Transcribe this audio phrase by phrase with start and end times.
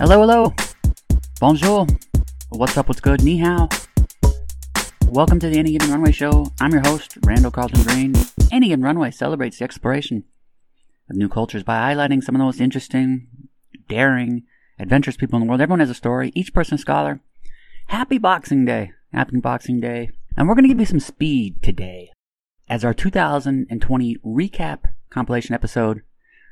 [0.00, 0.54] Hello, hello.
[1.40, 1.86] Bonjour.
[2.48, 3.22] What's up, what's good?
[3.22, 3.68] Ni hao.
[5.08, 6.46] Welcome to the Any Given Runway Show.
[6.58, 8.14] I'm your host, Randall Carlton Green.
[8.50, 10.24] Any Given Runway celebrates the exploration
[11.10, 13.26] of new cultures by highlighting some of the most interesting,
[13.90, 14.44] daring,
[14.78, 15.60] adventurous people in the world.
[15.60, 17.20] Everyone has a story, each person a scholar.
[17.88, 18.92] Happy Boxing Day.
[19.12, 20.08] Happy Boxing Day.
[20.34, 22.10] And we're going to give you some speed today
[22.70, 24.78] as our 2020 recap
[25.10, 26.00] compilation episode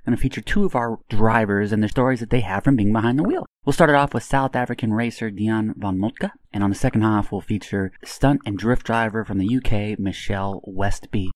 [0.09, 2.95] going to feature two of our drivers and the stories that they have from being
[2.95, 3.45] behind the wheel.
[3.67, 7.03] We'll start it off with South African racer Dion van Moltke, and on the second
[7.03, 11.31] half we'll feature stunt and drift driver from the UK Michelle Westby.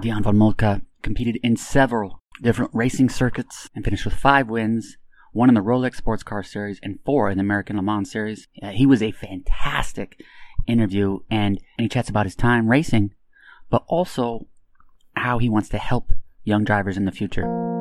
[0.00, 4.96] Dion van Moltke competed in several different racing circuits and finished with five wins,
[5.32, 8.48] one in the Rolex Sports Car Series and four in the American Le Mans Series.
[8.62, 10.18] Uh, he was a fantastic
[10.66, 13.12] interview and, and he chats about his time racing,
[13.68, 14.46] but also
[15.14, 16.10] how he wants to help
[16.44, 17.77] young drivers in the future.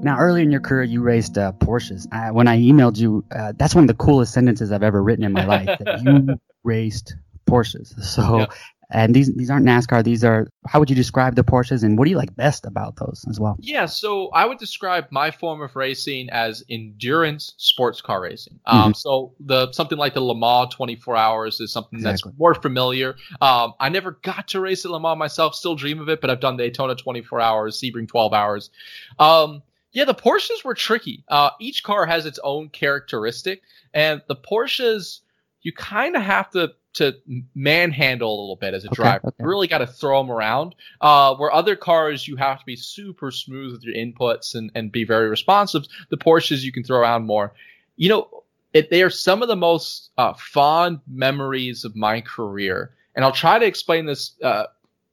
[0.00, 2.06] Now, earlier in your career, you raced uh, Porsches.
[2.12, 5.24] I, when I emailed you, uh, that's one of the coolest sentences I've ever written
[5.24, 5.78] in my life.
[5.80, 8.00] that you raced Porsches.
[8.00, 8.52] So, yep.
[8.90, 10.04] and these these aren't NASCAR.
[10.04, 10.46] These are.
[10.68, 13.40] How would you describe the Porsches, and what do you like best about those as
[13.40, 13.56] well?
[13.58, 18.60] Yeah, so I would describe my form of racing as endurance sports car racing.
[18.66, 18.92] Um, mm-hmm.
[18.92, 22.30] So the something like the Le Mans 24 Hours is something exactly.
[22.30, 23.16] that's more familiar.
[23.40, 25.56] Um, I never got to race at Le Mans myself.
[25.56, 28.70] Still dream of it, but I've done the Daytona 24 Hours, Sebring 12 Hours.
[29.18, 29.62] Um,
[29.98, 31.24] yeah, the Porsches were tricky.
[31.26, 35.22] Uh, each car has its own characteristic, and the Porsches
[35.62, 37.16] you kind of have to to
[37.56, 39.26] manhandle a little bit as a okay, driver.
[39.26, 39.36] Okay.
[39.40, 40.76] You really got to throw them around.
[41.00, 44.92] Uh, where other cars you have to be super smooth with your inputs and and
[44.92, 45.82] be very responsive.
[46.10, 47.52] The Porsches you can throw around more.
[47.96, 52.94] You know, it, they are some of the most uh, fond memories of my career,
[53.16, 54.66] and I'll try to explain this uh,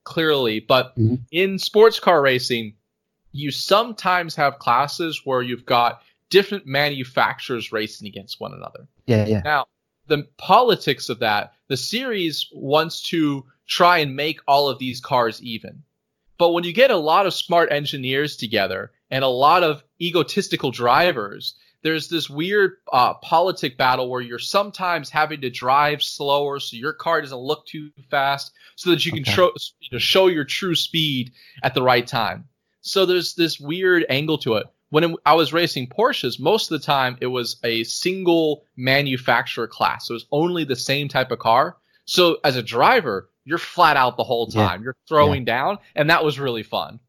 [0.04, 0.60] clearly.
[0.60, 1.16] But mm-hmm.
[1.32, 2.76] in sports car racing
[3.36, 8.88] you sometimes have classes where you've got different manufacturers racing against one another.
[9.08, 9.42] Yeah, yeah.
[9.44, 9.66] Now,
[10.08, 15.42] the politics of that, the series wants to try and make all of these cars
[15.44, 15.84] even.
[16.38, 20.72] But when you get a lot of smart engineers together and a lot of egotistical
[20.72, 26.78] drivers, there's this weird uh, politic battle where you're sometimes having to drive slower so
[26.78, 29.32] your car doesn't look too fast so that you can okay.
[29.32, 31.34] show, you know, show your true speed
[31.64, 32.48] at the right time.
[32.86, 34.68] So there's this weird angle to it.
[34.90, 39.68] When it, I was racing Porsches, most of the time it was a single manufacturer
[39.68, 40.08] class.
[40.08, 41.78] So it was only the same type of car.
[42.06, 44.82] So as a driver, you're flat out the whole time.
[44.82, 44.84] Yeah.
[44.84, 45.54] You're throwing yeah.
[45.54, 47.00] down, and that was really fun.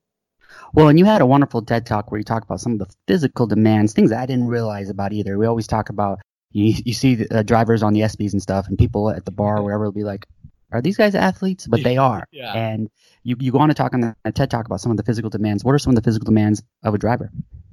[0.73, 2.89] Well, and you had a wonderful TED talk where you talk about some of the
[3.07, 5.37] physical demands, things I didn't realize about either.
[5.37, 6.21] We always talk about
[6.53, 9.31] you, you see the, uh, drivers on the ESPYs and stuff, and people at the
[9.31, 10.27] bar or wherever will be like,
[10.73, 12.27] "Are these guys athletes?" But they are.
[12.31, 12.53] yeah.
[12.53, 12.91] And
[13.23, 15.31] you you go on to talk on the TED talk about some of the physical
[15.31, 15.65] demands.
[15.65, 17.31] What are some of the physical demands of a driver?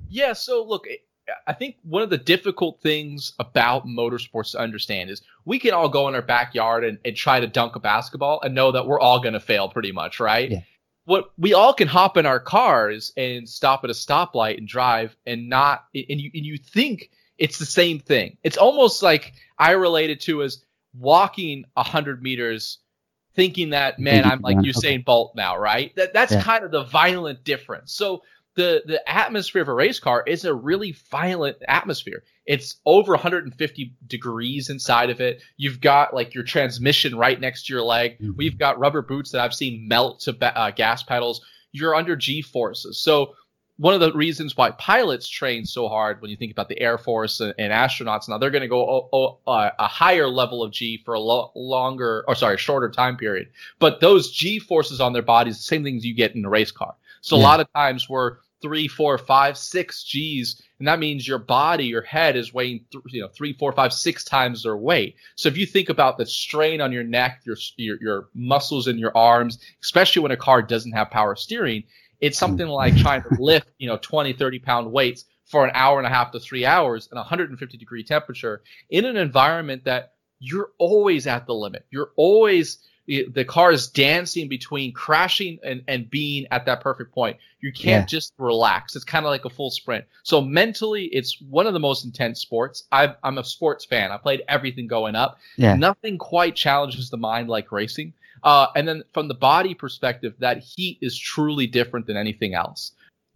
[0.09, 0.85] Yeah, so look,
[1.47, 5.89] I think one of the difficult things about motorsports to understand is we can all
[5.89, 8.99] go in our backyard and, and try to dunk a basketball and know that we're
[8.99, 10.51] all going to fail pretty much, right?
[10.51, 10.59] Yeah.
[11.05, 15.15] What we all can hop in our cars and stop at a stoplight and drive
[15.25, 18.37] and not, and you, and you think it's the same thing.
[18.43, 20.63] It's almost like I related to as
[20.97, 22.77] walking a hundred meters
[23.35, 24.97] thinking that man, I'm like Usain okay.
[24.97, 25.95] Bolt now, right?
[25.95, 26.41] That that's yeah.
[26.41, 27.93] kind of the violent difference.
[27.93, 28.21] So
[28.55, 32.23] the the atmosphere of a race car is a really violent atmosphere.
[32.45, 35.41] It's over 150 degrees inside of it.
[35.57, 38.13] You've got like your transmission right next to your leg.
[38.13, 38.31] Mm-hmm.
[38.35, 41.41] We've got rubber boots that I've seen melt to ba- uh, gas pedals.
[41.71, 42.99] You're under G forces.
[42.99, 43.33] So
[43.77, 46.97] one of the reasons why pilots train so hard when you think about the Air
[46.97, 49.09] Force and, and astronauts now they're going to go
[49.47, 53.49] uh, a higher level of G for a lo- longer or sorry shorter time period.
[53.79, 56.71] But those G forces on their bodies, the same things you get in a race
[56.71, 56.95] car.
[57.21, 57.41] So yeah.
[57.41, 61.85] a lot of times we're three, four, five, six G's, and that means your body,
[61.85, 65.15] your head is weighing, th- you know, three, four, five, six times their weight.
[65.35, 68.97] So if you think about the strain on your neck, your, your, your muscles in
[68.97, 71.83] your arms, especially when a car doesn't have power steering,
[72.23, 72.45] it's hmm.
[72.45, 76.07] something like trying to lift, you know, 20, 30 pound weights for an hour and
[76.07, 81.27] a half to three hours in 150 degree temperature in an environment that you're always
[81.27, 81.85] at the limit.
[81.91, 82.79] You're always
[83.09, 87.37] eh, the car is dancing between crashing and, and being at that perfect point.
[87.59, 88.17] You can't yeah.
[88.17, 88.95] just relax.
[88.95, 90.05] It's kind of like a full sprint.
[90.23, 92.85] So mentally, it's one of the most intense sports.
[92.93, 94.11] i am a sports fan.
[94.11, 95.39] I played everything going up.
[95.57, 95.75] Yeah.
[95.75, 98.13] Nothing quite challenges the mind like racing.
[98.43, 102.91] Uh, and then from the body perspective, that heat is truly different than anything else.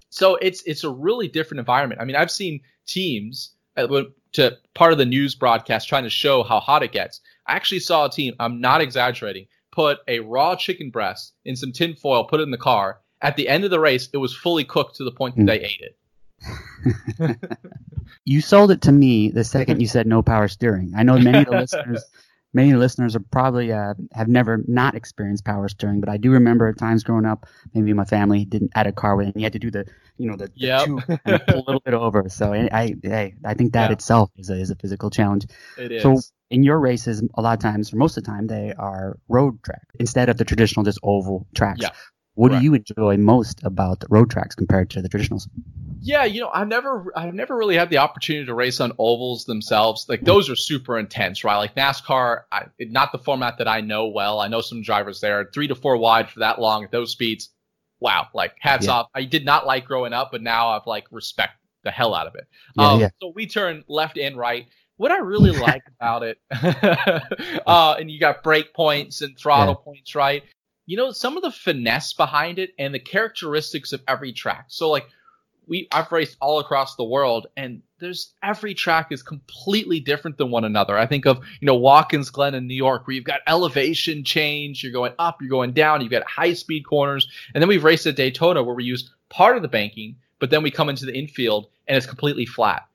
[0.10, 2.02] So it's it's a really different environment.
[2.02, 6.44] I mean, I've seen teams uh, to part of the news broadcast trying to show
[6.44, 7.22] how hot it gets.
[7.48, 8.34] I actually saw a team.
[8.40, 9.48] I'm not exaggerating.
[9.72, 13.00] Put a raw chicken breast in some tin foil, put it in the car.
[13.22, 15.48] At the end of the race, it was fully cooked to the point that mm.
[15.48, 15.98] they ate it.
[18.26, 20.94] you sold it to me the second you said no power steering.
[20.96, 22.04] I know many of the listeners
[22.58, 26.68] many listeners are probably uh, have never not experienced power steering, but I do remember
[26.68, 29.54] at times growing up, maybe my family didn't add a car with, and you had
[29.54, 29.86] to do the,
[30.18, 30.86] you know, the, yep.
[30.86, 32.28] two and pull a little bit over.
[32.30, 33.94] So I, I, I think that yeah.
[33.94, 35.46] itself is a, is a physical challenge.
[35.78, 36.02] It is.
[36.02, 36.20] So
[36.50, 39.62] in your races, a lot of times, or most of the time, they are road
[39.64, 41.82] track instead of the traditional just oval tracks.
[41.82, 41.92] Yeah.
[42.38, 45.50] What do you enjoy most about road tracks compared to the traditionals?
[46.00, 49.46] Yeah, you know, I've never I've never really had the opportunity to race on ovals
[49.46, 50.06] themselves.
[50.08, 51.58] Like those are super intense, right?
[51.58, 54.40] Like NASCAR, I, not the format that I know well.
[54.40, 57.50] I know some drivers there, three to four wide for that long at those speeds.
[58.00, 58.94] Wow, like hats yeah.
[58.94, 59.08] off.
[59.16, 61.54] I did not like growing up, but now I've like respect
[61.84, 62.46] the hell out of it.
[62.76, 63.10] Yeah, um, yeah.
[63.20, 64.68] So we turn left and right.
[64.98, 66.38] What I really like about it,
[67.66, 70.44] uh, and you got brake points and throttle points, right?
[70.88, 74.66] You know, some of the finesse behind it and the characteristics of every track.
[74.70, 75.08] So like
[75.68, 80.50] we I've raced all across the world and there's every track is completely different than
[80.50, 80.98] one another.
[80.98, 84.82] I think of, you know, Watkins Glen in New York where you've got elevation change,
[84.82, 87.28] you're going up, you're going down, you've got high speed corners.
[87.54, 90.64] And then we've raced at Daytona where we use part of the banking, but then
[90.64, 92.88] we come into the infield and it's completely flat.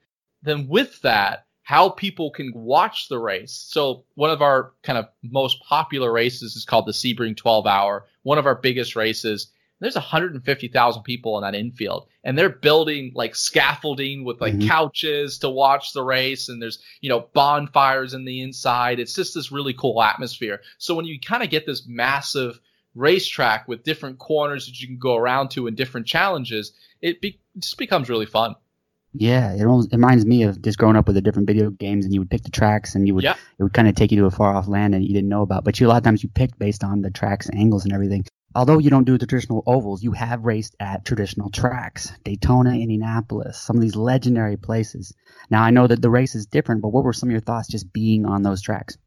[0.42, 3.66] Then with that, how people can watch the race.
[3.70, 8.04] So one of our kind of most popular races is called the Sebring 12 Hour.
[8.24, 9.46] One of our biggest races.
[9.80, 14.69] There's 150,000 people in that infield, and they're building like scaffolding with like mm-hmm.
[14.69, 19.00] couches to watch the race, and there's you know bonfires in the inside.
[19.00, 20.60] It's just this really cool atmosphere.
[20.76, 22.60] So when you kind of get this massive
[22.94, 27.40] racetrack with different corners that you can go around to and different challenges, it, be-
[27.54, 28.56] it just becomes really fun.
[29.14, 32.05] Yeah, it, almost, it reminds me of just growing up with the different video games,
[32.05, 33.35] and you would pick the tracks, and you would yeah.
[33.59, 35.43] it would kind of take you to a far off land that you didn't know
[35.43, 35.64] about.
[35.64, 38.25] But you a lot of times you picked based on the tracks, angles, and everything.
[38.55, 43.76] Although you don't do traditional ovals, you have raced at traditional tracks, Daytona, Indianapolis, some
[43.76, 45.14] of these legendary places.
[45.50, 47.69] Now I know that the race is different, but what were some of your thoughts
[47.69, 48.99] just being on those tracks?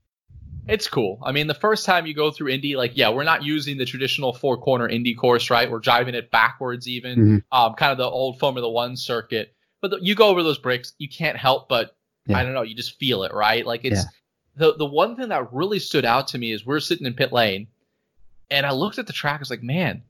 [0.68, 1.20] It's cool.
[1.24, 3.86] I mean, the first time you go through Indy, like, yeah, we're not using the
[3.86, 5.70] traditional four corner Indy course, right?
[5.70, 7.38] We're driving it backwards, even, mm-hmm.
[7.52, 9.55] um, kind of the old Formula One circuit.
[9.86, 11.96] But the, you go over those bricks, you can't help but
[12.26, 12.40] yeah.
[12.40, 13.64] I don't know, you just feel it, right?
[13.64, 14.10] Like it's yeah.
[14.56, 17.32] the the one thing that really stood out to me is we're sitting in pit
[17.32, 17.68] lane,
[18.50, 19.36] and I looked at the track.
[19.36, 20.02] I was like, man,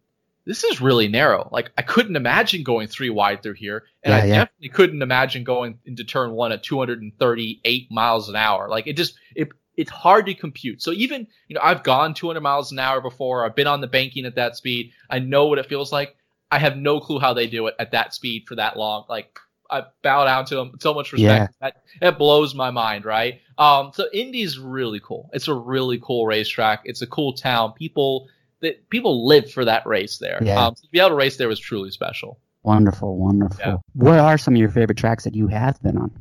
[0.45, 1.49] this is really narrow.
[1.51, 5.43] Like I couldn't imagine going three wide through here, and yeah, I definitely couldn't imagine
[5.43, 8.69] going into turn one at 238 miles an hour.
[8.69, 10.81] Like it just it it's hard to compute.
[10.81, 13.43] So even you know I've gone 200 miles an hour before.
[13.43, 14.93] I've been on the banking at that speed.
[15.09, 16.15] I know what it feels like.
[16.49, 19.03] I have no clue how they do it at that speed for that long.
[19.09, 19.37] Like
[19.69, 20.77] I bow down to him.
[20.79, 21.53] So much respect.
[21.61, 21.69] Yeah.
[21.69, 23.41] That, that blows my mind, right?
[23.57, 25.29] Um, so Indy's really cool.
[25.33, 26.81] It's a really cool racetrack.
[26.85, 27.73] It's a cool town.
[27.73, 28.27] People
[28.61, 30.39] that people live for that race there.
[30.41, 30.65] Yeah.
[30.65, 32.39] Um, so to be able to race there was truly special.
[32.63, 33.59] Wonderful, wonderful.
[33.59, 33.77] Yeah.
[33.93, 36.11] What are some of your favorite tracks that you have been on?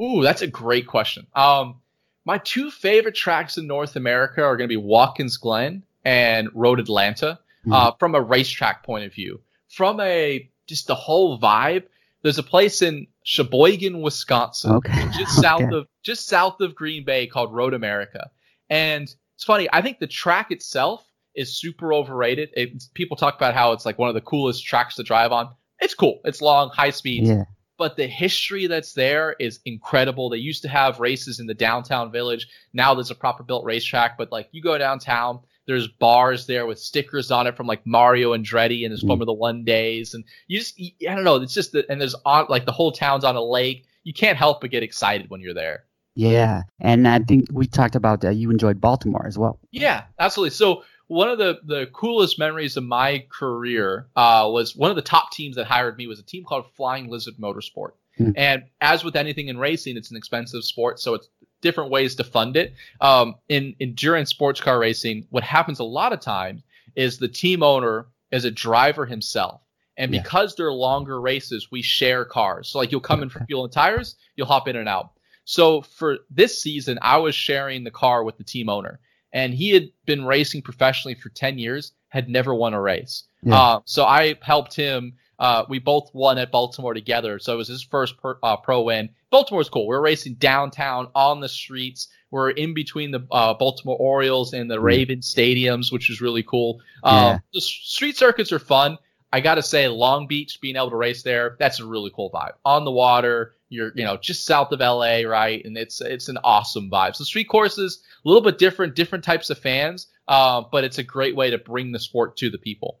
[0.00, 1.26] Ooh, that's a great question.
[1.34, 1.80] Um,
[2.24, 6.80] my two favorite tracks in North America are going to be Watkins Glen and Road
[6.80, 7.38] Atlanta.
[7.60, 7.72] Mm-hmm.
[7.74, 11.82] Uh, from a racetrack point of view, from a just the whole vibe
[12.22, 15.08] there's a place in Sheboygan, Wisconsin, okay.
[15.16, 15.76] just south okay.
[15.76, 18.30] of just south of Green Bay called Road America.
[18.68, 19.02] And
[19.34, 22.50] it's funny, I think the track itself is super overrated.
[22.54, 25.50] It, people talk about how it's like one of the coolest tracks to drive on.
[25.80, 26.20] It's cool.
[26.24, 27.28] It's long, high speeds.
[27.28, 27.44] Yeah.
[27.78, 30.28] But the history that's there is incredible.
[30.28, 32.46] They used to have races in the downtown village.
[32.74, 36.80] Now there's a proper built racetrack, but like you go downtown, there's bars there with
[36.80, 39.06] stickers on it from like Mario Andretti and his mm.
[39.06, 41.36] Formula One days, and you just I don't know.
[41.36, 43.84] It's just that, and there's on like the whole town's on a lake.
[44.02, 45.84] You can't help but get excited when you're there.
[46.16, 48.34] Yeah, and I think we talked about that.
[48.34, 49.60] You enjoyed Baltimore as well.
[49.70, 50.50] Yeah, absolutely.
[50.50, 55.02] So one of the the coolest memories of my career uh, was one of the
[55.02, 57.92] top teams that hired me was a team called Flying Lizard Motorsport.
[58.18, 58.34] Mm.
[58.36, 61.28] And as with anything in racing, it's an expensive sport, so it's
[61.60, 62.74] different ways to fund it.
[63.00, 66.62] Um, in endurance sports car racing, what happens a lot of times
[66.96, 69.60] is the team owner is a driver himself.
[69.96, 70.22] And yeah.
[70.22, 72.68] because they're longer races, we share cars.
[72.68, 75.10] So like you'll come in for fuel and tires, you'll hop in and out.
[75.44, 79.00] So for this season, I was sharing the car with the team owner,
[79.32, 83.24] and he had been racing professionally for 10 years, had never won a race.
[83.42, 83.58] Yeah.
[83.58, 87.68] Uh, so I helped him uh, we both won at Baltimore together, so it was
[87.68, 89.08] his first per, uh, pro win.
[89.30, 89.86] Baltimore's cool.
[89.86, 92.08] We're racing downtown on the streets.
[92.30, 94.78] We're in between the uh, Baltimore Orioles and the.
[94.78, 96.80] Ravens stadiums, which is really cool.
[97.04, 97.38] Um, yeah.
[97.54, 98.98] The street circuits are fun.
[99.32, 102.30] I got to say, Long Beach, being able to race there, that's a really cool
[102.30, 102.52] vibe.
[102.64, 105.64] On the water, you're you know just south of LA, right?
[105.64, 107.16] And it's it's an awesome vibe.
[107.16, 111.02] So street courses, a little bit different, different types of fans, uh, but it's a
[111.02, 112.98] great way to bring the sport to the people.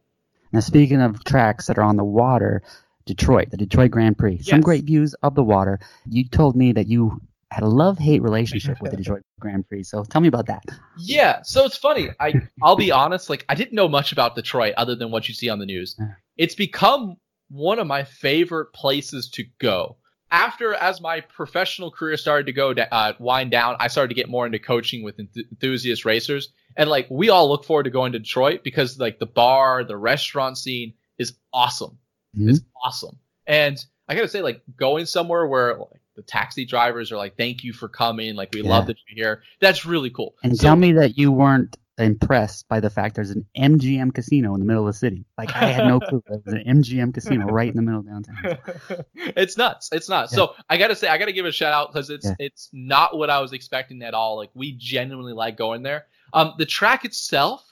[0.52, 2.62] Now, speaking of tracks that are on the water,
[3.06, 4.38] Detroit, the Detroit Grand Prix.
[4.42, 5.80] Some great views of the water.
[6.06, 9.84] You told me that you had a love-hate relationship with the Detroit Grand Prix.
[9.84, 10.62] So tell me about that.
[10.96, 12.10] Yeah, so it's funny.
[12.20, 15.34] I I'll be honest, like I didn't know much about Detroit other than what you
[15.34, 15.98] see on the news.
[16.36, 17.16] It's become
[17.48, 19.96] one of my favorite places to go.
[20.32, 24.14] After as my professional career started to go da- uh, wind down, I started to
[24.14, 27.90] get more into coaching with enth- enthusiast racers, and like we all look forward to
[27.90, 31.98] going to Detroit because like the bar, the restaurant scene is awesome.
[32.38, 32.50] Mhm.
[32.50, 33.18] It's awesome.
[33.46, 37.64] And I gotta say, like going somewhere where like, the taxi drivers are like, "Thank
[37.64, 38.36] you for coming.
[38.36, 38.70] Like we Yeah.
[38.70, 40.36] love that you're here." That's really cool.
[40.44, 44.54] And So- tell me that you weren't impressed by the fact there's an MGM casino
[44.54, 45.24] in the middle of the city.
[45.38, 48.06] Like I had no clue there was an MGM casino right in the middle of
[48.06, 49.04] downtown.
[49.14, 49.88] it's nuts.
[49.92, 50.32] It's nuts.
[50.32, 50.36] Yeah.
[50.36, 52.34] So I gotta say, I gotta give a shout out because it's Yeah.
[52.38, 54.36] it's not what I was expecting at all.
[54.36, 56.06] Like we genuinely like going there.
[56.32, 57.64] Um, the track itself,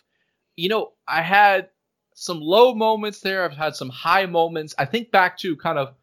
[0.57, 1.69] you know, I had
[2.15, 3.45] some low moments there.
[3.45, 4.75] I've had some high moments.
[4.79, 5.95] I think back to kind of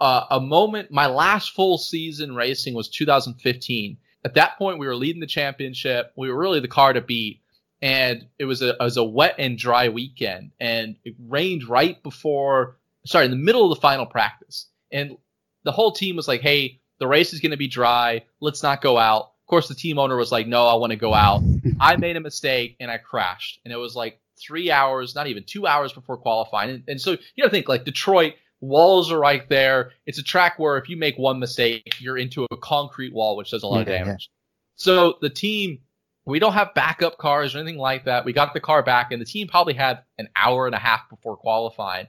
[0.00, 0.90] uh, a moment.
[0.90, 3.96] My last full season racing was 2015.
[4.24, 6.12] At that point, we were leading the championship.
[6.16, 7.40] We were really the car to beat,
[7.84, 12.02] and it was a it was a wet and dry weekend, and it rained right
[12.02, 12.78] before.
[13.04, 15.18] Sorry, in the middle of the final practice, and
[15.64, 18.24] the whole team was like, "Hey, the race is going to be dry.
[18.40, 20.96] Let's not go out." Of course, the team owner was like, "No, I want to
[20.96, 21.42] go out."
[21.78, 25.44] I made a mistake and I crashed, and it was like three hours, not even
[25.44, 26.70] two hours before qualifying.
[26.70, 29.92] And, and so you got to think like Detroit walls are right there.
[30.06, 33.50] It's a track where if you make one mistake, you're into a concrete wall, which
[33.50, 34.04] does a lot of Yeah, yeah.
[34.04, 34.30] damage.
[34.76, 35.80] So the team,
[36.26, 38.24] we don't have backup cars or anything like that.
[38.24, 41.08] We got the car back, and the team probably had an hour and a half
[41.10, 42.06] before qualifying,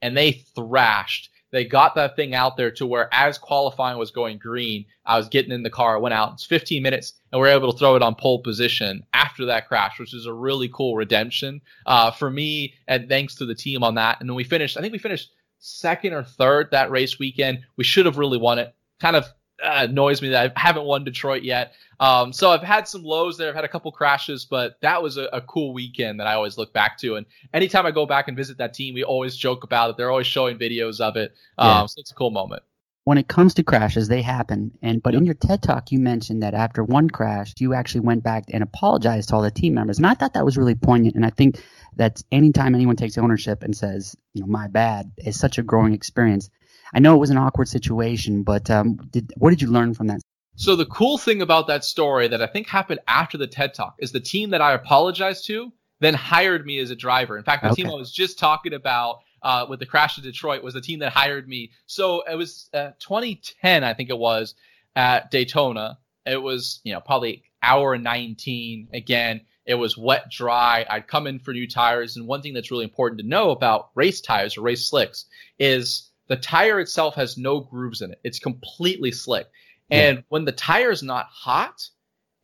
[0.00, 1.30] and they thrashed.
[1.50, 5.28] They got that thing out there to where as qualifying was going green, I was
[5.28, 6.34] getting in the car, I went out.
[6.34, 9.66] It's 15 minutes, and we are able to throw it on pole position after that
[9.66, 13.82] crash, which is a really cool redemption uh, for me, and thanks to the team
[13.82, 14.18] on that.
[14.20, 17.60] And then we finished, I think we finished second or third that race weekend.
[17.76, 18.74] We should have really won it.
[19.00, 19.26] Kind of
[19.62, 21.72] uh, annoys me that I haven't won Detroit yet.
[22.00, 23.48] Um, so I've had some lows there.
[23.48, 26.56] I've had a couple crashes, but that was a, a cool weekend that I always
[26.56, 27.16] look back to.
[27.16, 29.96] And anytime I go back and visit that team, we always joke about it.
[29.96, 31.34] They're always showing videos of it.
[31.58, 31.86] Um, Yeah.
[31.86, 32.62] So it's a cool moment.
[33.08, 34.70] when it comes to crashes, they happen.
[34.82, 38.22] And but in your TED talk, you mentioned that after one crash, you actually went
[38.22, 39.96] back and apologized to all the team members.
[39.96, 41.16] And I thought that was really poignant.
[41.16, 41.64] And I think
[41.96, 45.94] that anytime anyone takes ownership and says, you know, my bad, is such a growing
[45.94, 46.50] experience.
[46.94, 50.06] I know it was an awkward situation, but um, did, what did you learn from
[50.08, 50.20] that?
[50.56, 53.94] So the cool thing about that story that I think happened after the TED Talk
[53.98, 57.36] is the team that I apologized to then hired me as a driver.
[57.36, 60.62] In fact, the team I was just talking about uh, with the crash of Detroit
[60.62, 61.70] was the team that hired me.
[61.86, 64.54] So it was uh, 2010, I think it was,
[64.96, 65.98] at Daytona.
[66.26, 68.88] It was you know probably hour 19.
[68.92, 70.86] Again, it was wet, dry.
[70.88, 73.90] I'd come in for new tires, and one thing that's really important to know about
[73.94, 75.26] race tires or race slicks
[75.58, 78.20] is the tire itself has no grooves in it.
[78.24, 79.46] It's completely slick.
[79.90, 81.88] And when the tire's not hot,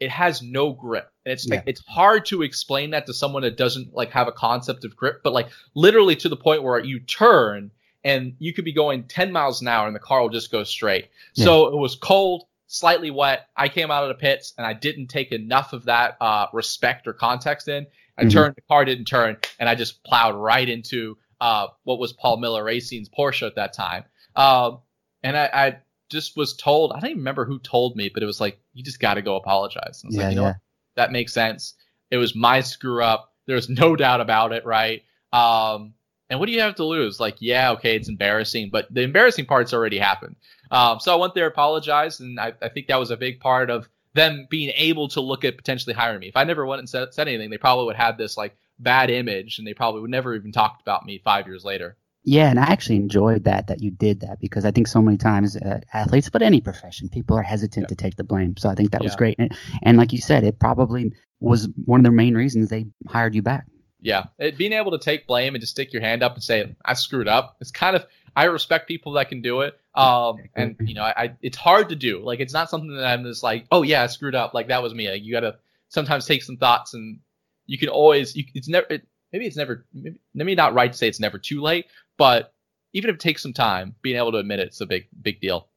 [0.00, 1.10] it has no grip.
[1.24, 4.32] And it's like it's hard to explain that to someone that doesn't like have a
[4.32, 7.70] concept of grip, but like literally to the point where you turn
[8.02, 10.64] and you could be going 10 miles an hour and the car will just go
[10.64, 11.08] straight.
[11.34, 13.48] So it was cold, slightly wet.
[13.56, 17.06] I came out of the pits and I didn't take enough of that uh, respect
[17.06, 17.86] or context in.
[18.18, 18.32] I Mhm.
[18.32, 22.38] turned, the car didn't turn, and I just plowed right into uh, what was Paul
[22.38, 24.04] Miller Racing's Porsche at that time.
[24.34, 24.78] Um,
[25.22, 25.76] and I, I
[26.08, 28.82] just was told, I don't even remember who told me, but it was like, you
[28.82, 30.02] just got to go apologize.
[30.02, 30.48] And I was Yeah, like, you know yeah.
[30.48, 30.56] what?
[30.96, 31.74] That makes sense.
[32.10, 33.34] It was my screw up.
[33.44, 35.02] There's no doubt about it, right?
[35.34, 35.92] Um,
[36.30, 37.20] and what do you have to lose?
[37.20, 40.36] Like, yeah, okay, it's embarrassing, but the embarrassing part's already happened.
[40.70, 43.68] Um, so I went there, apologized, and I, I think that was a big part
[43.68, 46.28] of them being able to look at potentially hiring me.
[46.28, 49.10] If I never went and said, said anything, they probably would have this like bad
[49.10, 51.96] image, and they probably would never even talked about me five years later.
[52.26, 55.18] Yeah, and I actually enjoyed that that you did that because I think so many
[55.18, 57.88] times uh, athletes, but any profession, people are hesitant Yeah.
[57.88, 58.56] to take the blame.
[58.56, 62.00] So I think that was great, and, and like you said, it probably was one
[62.00, 63.66] of the main reasons they hired you back.
[64.00, 66.74] Yeah, it, being able to take blame and just stick your hand up and say
[66.84, 67.56] I screwed up.
[67.60, 69.78] It's kind of I respect people that can do it.
[69.94, 72.20] Um, and you know, I, I it's hard to do.
[72.20, 74.54] Like it's not something that I'm just like, oh yeah, I screwed up.
[74.54, 75.10] Like that was me.
[75.10, 75.56] Like, you got to
[75.88, 77.20] sometimes take some thoughts, and
[77.66, 78.36] you can always.
[78.36, 78.86] You, it's never.
[78.90, 79.86] It, maybe it's never.
[79.92, 82.52] Maybe, maybe not right to say it's never too late, but
[82.92, 85.40] even if it takes some time, being able to admit it, it's a big big
[85.40, 85.68] deal.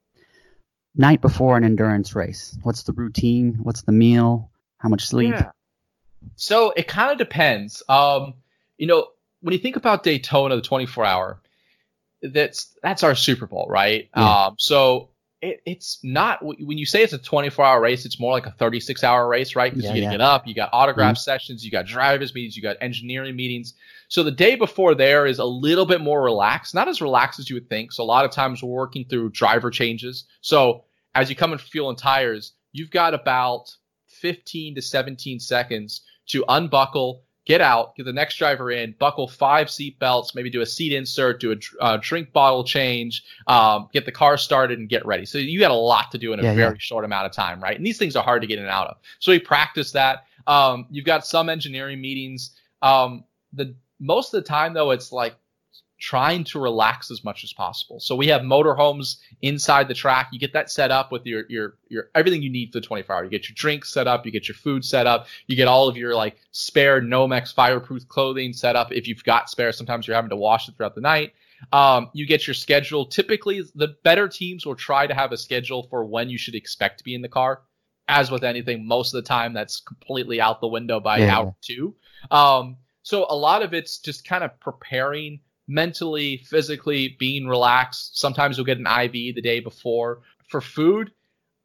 [0.96, 3.60] Night before an endurance race, what's the routine?
[3.62, 4.50] What's the meal?
[4.80, 5.34] How much sleep?
[5.34, 5.52] Yeah.
[6.36, 7.84] So it kind of depends.
[7.88, 8.34] Um,
[8.78, 9.08] you know,
[9.42, 11.42] when you think about Daytona, the 24 hour,
[12.22, 14.10] that's that's our Super Bowl, right?
[14.16, 14.46] Yeah.
[14.46, 15.10] Um, so
[15.42, 18.52] it, it's not when you say it's a 24 hour race, it's more like a
[18.52, 19.72] 36 hour race, right?
[19.72, 20.12] Because Yeah, you yeah.
[20.12, 21.20] get up, you got autograph Mhm.
[21.20, 23.74] sessions, you got drivers meetings, you got engineering meetings.
[24.08, 27.50] So the day before there is a little bit more relaxed, not as relaxed as
[27.50, 27.92] you would think.
[27.92, 30.26] So a lot of times we're working through driver changes.
[30.42, 33.76] So as you come in for fuel and tires, you've got about
[34.08, 39.72] 15 to 17 seconds to unbuckle, get out, get the next driver in, buckle five
[39.72, 44.06] seat belts, maybe do a seat insert, do a uh, drink bottle change, um, get
[44.06, 45.26] the car started, and get ready.
[45.26, 46.80] So you got a lot to do in a Yeah, very yeah.
[46.80, 47.78] short amount of time, right?
[47.78, 48.98] And these things are hard to get in and out of.
[49.20, 50.26] So we practice that.
[50.46, 52.52] Um, you've got some engineering meetings.
[52.82, 53.24] Um,
[53.54, 55.36] the most of the time though, it's like
[56.00, 58.00] trying to relax as much as possible.
[58.00, 60.30] So we have motorhomes inside the track.
[60.32, 63.16] You get that set up with your your your everything you need for the 24
[63.16, 63.24] hour.
[63.24, 65.88] You get your drinks set up, you get your food set up, you get all
[65.88, 68.92] of your like spare Nomex fireproof clothing set up.
[68.92, 71.34] If you've got spare, sometimes you're having to wash it throughout the night.
[71.74, 73.06] Um, you get your schedule.
[73.06, 77.00] Typically, the better teams will try to have a schedule for when you should expect
[77.00, 77.62] to be in the car.
[78.08, 81.36] As with anything, most of the time that's completely out the window by Yeah.
[81.40, 81.96] hour two.
[82.30, 88.18] Um, so a lot of it's just kind of preparing mentally, physically, being relaxed.
[88.20, 90.22] Sometimes you'll get an IV the day before.
[90.50, 91.12] For food,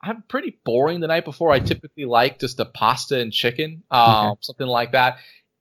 [0.02, 1.52] I'm pretty boring the night before.
[1.52, 5.18] I typically like just a pasta and chicken, um, something like that.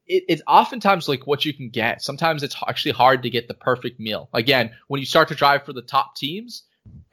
[0.07, 2.01] It, it's oftentimes like what you can get.
[2.01, 4.29] Sometimes it's actually hard to get the perfect meal.
[4.33, 6.63] Again, when you start to drive for the top teams,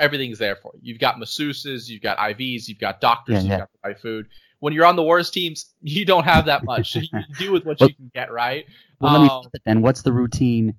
[0.01, 0.81] everything's there for you.
[0.93, 3.59] You've got masseuses, you've got IVs, you've got doctors, Yeah, you've yeah.
[3.59, 4.27] got the right food.
[4.61, 6.95] When you're on the worst teams, you don't have that much.
[6.97, 8.65] you can do with what Well- you can get, right?
[9.01, 9.83] Well, let me Um, then.
[9.83, 10.75] What's the routine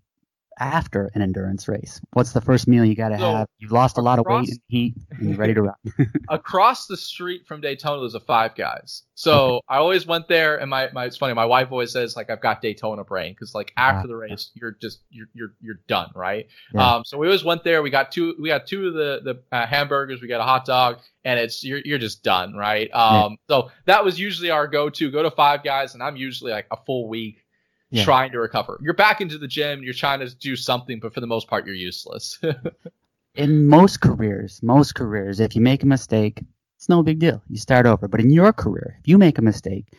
[0.60, 2.02] after an endurance race?
[2.14, 3.48] What's the first meal you got to So, have?
[3.58, 5.76] You've lost a lot of weight and heat, and you're ready to run.
[6.30, 9.04] across the street from Daytona, there's a Five Guys.
[9.16, 11.34] So I always went there, and my, my it's funny.
[11.34, 14.76] My wife always says like I've got Daytona brain because like after the race, you're
[14.82, 16.48] just you're you're you're done, right?
[16.74, 16.96] Yeah.
[16.96, 17.82] Um, so we always went there.
[17.82, 20.22] We got two we got two of the the uh, hamburgers.
[20.22, 22.90] We got a hot dog, and it's you're you're just done, right?
[22.94, 25.12] Um, so that was usually our go to.
[25.12, 27.44] Go to Five Guys, and I'm usually like a full week.
[27.92, 28.04] Yeah.
[28.04, 28.80] Trying to recover.
[28.84, 29.82] You're back into the gym.
[29.82, 32.40] You're trying to do something, but for the most part, you're useless.
[33.36, 36.44] in most careers, most careers, if you make a mistake,
[36.78, 37.42] it's no big deal.
[37.50, 38.08] You start over.
[38.08, 39.94] But in your career, if you make a mistake,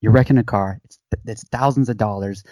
[0.00, 0.80] you're wrecking a car.
[0.84, 2.42] It's, it's thousands of dollars,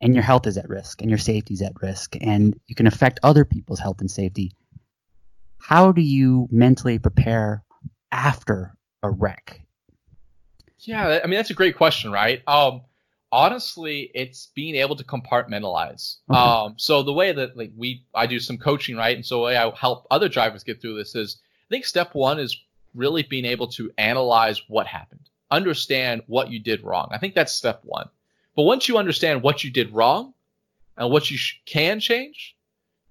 [0.00, 2.86] and your health is at risk, and your safety is at risk, and you can
[2.86, 4.52] affect other people's health and safety.
[5.58, 7.62] How do you mentally prepare
[8.12, 9.62] after a wreck?
[10.80, 12.42] Yeah, I mean that's a great question, right?
[12.46, 12.82] Um,
[13.30, 16.16] honestly, it's being able to compartmentalize.
[16.30, 16.38] Okay.
[16.38, 19.16] Um, so the way that like we, I do some coaching, right?
[19.16, 21.38] And so I help other drivers get through this is,
[21.68, 22.56] I think step one is
[22.94, 27.08] really being able to analyze what happened, understand what you did wrong.
[27.10, 28.08] I think that's step one.
[28.56, 30.34] But once you understand what you did wrong
[30.96, 32.56] and what you sh- can change,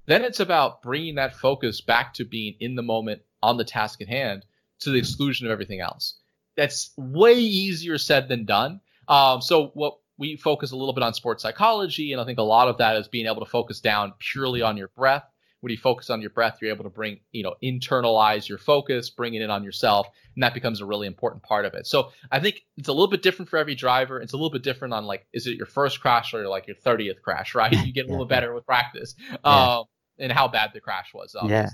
[0.08, 4.02] then it's about bringing that focus back to being in the moment on the task
[4.02, 4.46] at hand
[4.80, 6.16] to the exclusion of everything else
[6.58, 8.82] that's way easier said than done.
[9.08, 12.44] Um, so what we focus a little bit on sports psychology, and I think a
[12.44, 15.24] lot of that is being able to focus down purely on your breath.
[15.62, 19.10] When you focus on your breath, you're able to bring, you know, internalize your focus,
[19.10, 21.88] bring it in on yourself, and that becomes a really important part of it.
[21.88, 24.22] So I think it's a little bit different for every driver.
[24.22, 26.76] It's a little bit different on like, is it your first crash or like your
[26.76, 27.72] 30th crash, right?
[27.72, 28.36] You get a little Yeah.
[28.36, 29.78] better with practice, Yeah.
[29.78, 29.86] um,
[30.20, 31.36] and how bad the crash was.
[31.46, 31.70] Yeah.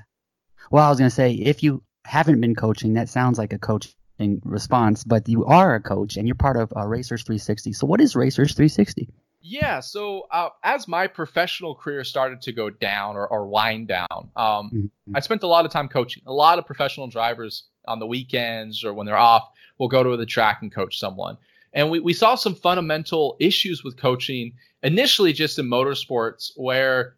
[0.71, 3.59] Well, I was going to say, if you haven't been coaching, that sounds like a
[4.23, 7.73] coaching response, but you are a coach and you're part of uh, Racers 360.
[7.73, 9.09] So, what is Racers 360?
[9.45, 14.29] Yeah, so uh, as my professional career started to go down or, or wind down,
[14.37, 14.89] um, Mhm.
[15.13, 16.23] I spent a lot of time coaching.
[16.25, 19.43] A lot of professional drivers on the weekends or when they're off
[19.77, 21.37] will go to the track and coach someone.
[21.73, 27.15] And we, we saw some fundamental issues with coaching initially just in motorsports where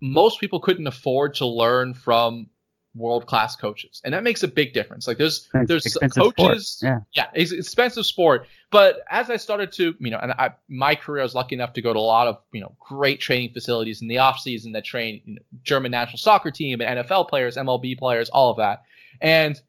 [0.00, 2.48] most people couldn't afford to learn from
[2.94, 4.00] world class coaches.
[4.04, 5.08] And that makes a big difference.
[5.08, 5.68] Like there's Expensive-
[6.00, 7.24] there's coaches sport, yeah.
[7.24, 8.46] yeah, it's expensive sport.
[8.70, 11.72] But as I started to, you know, and I, my career, I was lucky enough
[11.74, 14.72] to go to a lot of, you know, great training facilities in the off season
[14.72, 18.56] that train you know, German national soccer team and NFL players, MLB players, all of
[18.58, 18.82] that.
[19.20, 19.60] And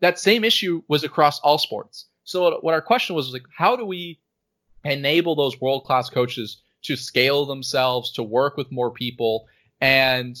[0.00, 2.06] that same issue was across all sports.
[2.24, 4.18] So what- what our question was, was like, how do we
[4.84, 9.46] enable those world class coaches to scale themselves, to work with more people,
[9.80, 10.36] and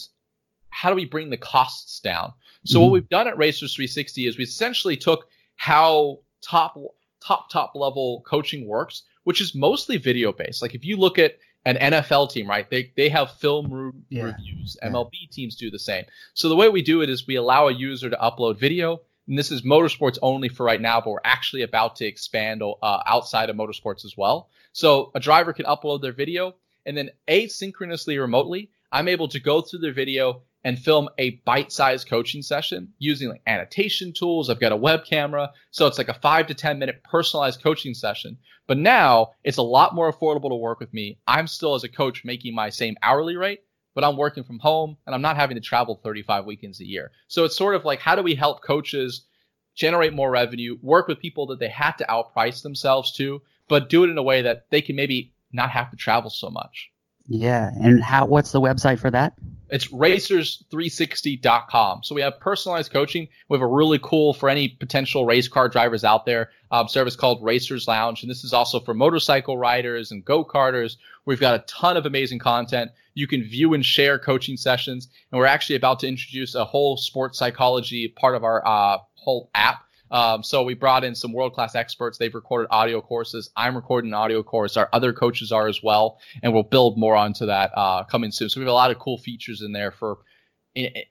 [0.74, 2.32] how do we bring the costs down?
[2.64, 2.92] So what Mhm.
[2.92, 6.76] we've done at Racers 360 is we essentially took how top
[7.24, 10.60] top top level coaching works, which is mostly video based.
[10.62, 12.68] Like if you look at an NFL team, right?
[12.68, 14.22] They they have film re- Yeah.
[14.24, 14.76] reviews.
[14.82, 14.88] Yeah.
[14.90, 16.04] MLB teams do the same.
[16.34, 19.00] So the way we do it is we allow a user to upload video.
[19.28, 23.02] And this is motorsports only for right now, but we're actually about to expand uh,
[23.06, 24.50] outside of motorsports as well.
[24.72, 29.60] So a driver can upload their video and then asynchronously remotely, I'm able to go
[29.62, 34.48] through their video and film a bite-sized coaching session using like annotation tools.
[34.48, 35.50] I've got a web camera.
[35.70, 38.38] So it's like a five to 10 minute personalized coaching session.
[38.66, 41.18] But now it's a lot more affordable to work with me.
[41.26, 43.60] I'm still as a coach making my same hourly rate,
[43.94, 47.10] but I'm working from home and I'm not having to travel 35 weekends a year.
[47.28, 49.26] So it's sort of like, how do we help coaches
[49.74, 54.04] generate more revenue, work with people that they have to outprice themselves to, but do
[54.04, 56.90] it in a way that they can maybe not have to travel so much.
[57.26, 58.26] Yeah, and how?
[58.26, 59.34] What's the website for that?
[59.70, 62.02] It's racers360.com.
[62.02, 63.26] So we have personalized coaching.
[63.48, 67.16] We have a really cool for any potential race car drivers out there um, service
[67.16, 70.96] called Racers Lounge, and this is also for motorcycle riders and go karters.
[71.24, 72.90] We've got a ton of amazing content.
[73.14, 76.96] You can view and share coaching sessions, and we're actually about to introduce a whole
[76.96, 79.83] sports psychology part of our uh, whole app
[80.14, 82.18] um, so we brought in some world class experts.
[82.18, 83.50] They've recorded audio courses.
[83.56, 84.76] I'm recording an audio course.
[84.76, 88.48] Our other coaches are as well, and we'll build more onto that uh, coming soon.
[88.48, 90.18] So we have a lot of cool features in there for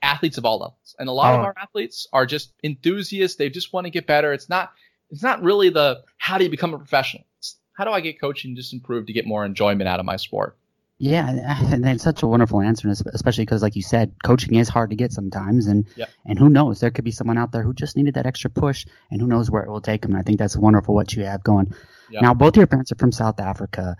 [0.02, 1.40] athletes of all levels, and a lot oh.
[1.40, 3.36] of our athletes are just enthusiasts.
[3.36, 4.32] They just want to get better.
[4.32, 4.72] It's not
[5.10, 7.26] it's not really the how do you become a professional.
[7.40, 10.16] It's how do I get coaching just improve to get more enjoyment out of my
[10.16, 10.58] sport.
[11.04, 14.92] Yeah, and it's such a wonderful answer, especially because, like you said, coaching is hard
[14.92, 16.10] to get sometimes, and yep.
[16.26, 18.86] and who knows, there could be someone out there who just needed that extra push,
[19.12, 20.16] and who knows where it will take them.
[20.16, 21.74] I think that's wonderful what you have going.
[22.10, 22.22] Yep.
[22.22, 23.98] Now, both your parents are from South Africa,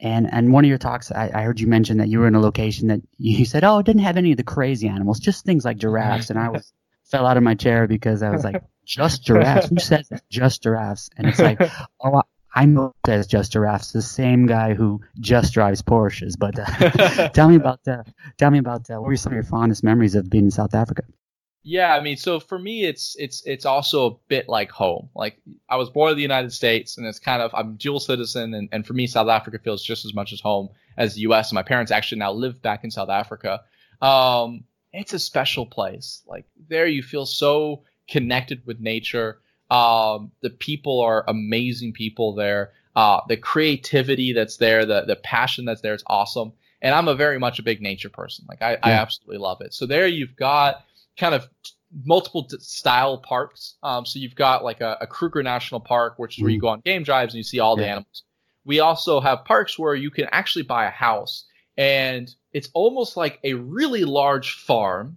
[0.00, 2.34] and and one of your talks, I, I, heard you mention that you were in
[2.34, 5.46] a location that you said, oh, it didn't have any of the crazy animals, just
[5.46, 8.62] things like giraffes, and I was fell out of my chair because I was like,
[8.84, 9.70] just giraffes?
[9.70, 10.10] Who says?
[10.30, 11.08] Just giraffes?
[11.16, 11.58] And it's like,
[12.02, 12.22] oh, I
[12.64, 16.38] know as Just Giraffes, the same guy who just drives Porsches.
[16.38, 18.02] But uh, tell me about uh,
[18.36, 20.74] tell me about uh, what were some of your fondest memories of being in South
[20.74, 21.02] Africa?
[21.62, 25.10] Yeah, I mean, so for me, it's it's it's also a bit like home.
[25.14, 28.54] Like I was born in the United States, and it's kind of I'm dual citizen,
[28.54, 31.50] and, and for me, South Africa feels just as much as home as the U.S.
[31.50, 33.60] And my parents actually now live back in South Africa.
[34.00, 36.22] Um, it's a special place.
[36.26, 39.40] Like there, you feel so connected with nature.
[39.70, 42.72] Um, the people are amazing people there.
[42.96, 46.52] Uh, the creativity that's there, the the passion that's there, it's awesome.
[46.80, 48.46] And I'm a very much a big nature person.
[48.48, 48.78] Like I, yeah.
[48.82, 49.74] I absolutely love it.
[49.74, 50.84] So there you've got
[51.16, 51.48] kind of
[52.04, 53.74] multiple t- style parks.
[53.82, 56.62] Um, so you've got like a, a Kruger National Park, which is where you mm.
[56.62, 58.22] go on game drives and you see all the animals.
[58.64, 61.44] We also have parks where you can actually buy a house
[61.78, 65.16] and it's almost like a really large farm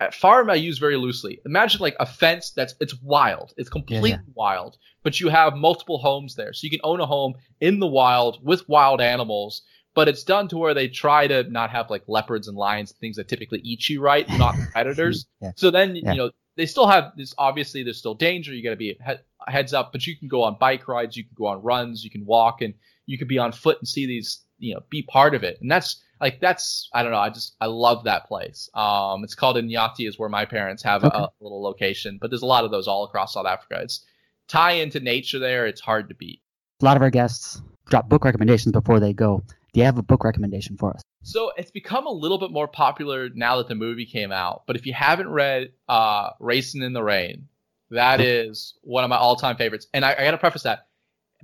[0.00, 1.40] at farm I use very loosely.
[1.46, 3.54] Imagine like a fence that's it's wild.
[3.56, 4.32] It's completely yeah, yeah.
[4.34, 6.52] wild, but you have multiple homes there.
[6.52, 9.62] So you can own a home in the wild with wild animals,
[9.94, 13.16] but it's done to where they try to not have like leopards and lions, things
[13.16, 14.28] that typically eat you, right?
[14.38, 15.26] Not predators.
[15.40, 15.52] yeah.
[15.56, 18.52] So then, you know, they still have this obviously there's still danger.
[18.52, 21.24] You got to be he- heads up, but you can go on bike rides, you
[21.24, 22.74] can go on runs, you can walk and
[23.06, 25.58] you could be on foot and see these, you know, be part of it.
[25.60, 27.18] And that's like that's I don't know.
[27.18, 28.68] I just I love that place.
[28.74, 31.16] Um, it's called Inyati, is where my parents have okay.
[31.16, 33.80] a, a, little location, but there's a lot of those all across South Africa.
[33.82, 34.04] It's
[34.48, 35.66] tie into nature there.
[35.66, 36.40] It's hard to beat.
[36.82, 39.42] A lot of our guests drop book recommendations before they go.
[39.72, 41.02] Do you have a book recommendation for us?
[41.22, 44.62] So it's become a little bit more popular now that the movie came out.
[44.66, 47.48] But if you haven't read uh, Racing in the Rain,
[47.90, 49.86] that is one of my all-time favorites.
[49.92, 50.85] And I, I got to preface that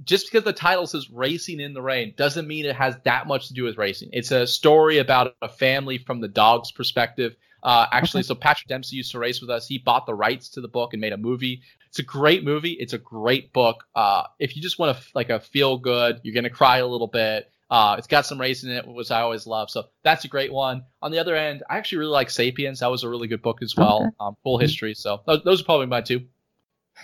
[0.04, 3.48] just because the title says racing in the rain doesn't mean it has that much
[3.48, 4.10] to do with racing.
[4.12, 7.36] It's a story about a family from the dog's perspective.
[7.62, 8.28] Uh, actually, okay.
[8.28, 9.66] so Patrick Dempsey used to race with us.
[9.66, 11.62] He bought the rights to the book and made a movie.
[11.88, 12.72] It's a great movie.
[12.72, 13.84] It's a great book.
[13.94, 17.06] Uh, if you just want to like a feel good, you're gonna cry a little
[17.06, 17.50] bit.
[17.70, 19.70] Uh, it's got some racing in it, which I always love.
[19.70, 20.84] So that's a great one.
[21.00, 22.80] On the other end, I actually really like *Sapiens*.
[22.80, 24.02] That was a really good book as well.
[24.02, 24.16] Okay.
[24.20, 24.94] Um, full history.
[24.94, 26.26] So those, those are probably my two.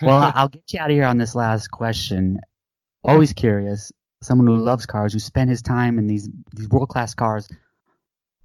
[0.01, 2.39] well, I'll get you out of here on this last question
[3.03, 7.13] always curious, someone who loves cars, who spent his time in these these world class
[7.13, 7.49] cars.